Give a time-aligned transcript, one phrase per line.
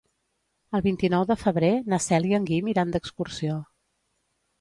[0.77, 3.59] El vint-i-nou de febrer na Cel i en Guim iran d'excursió.